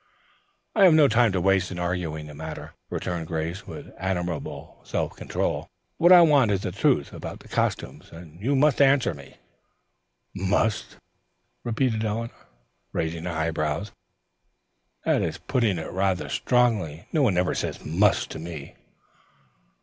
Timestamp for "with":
3.67-3.93